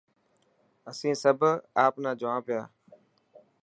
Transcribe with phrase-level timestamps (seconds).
[0.89, 1.39] اسين سڀ
[1.83, 2.61] آپ نا جوا پيا.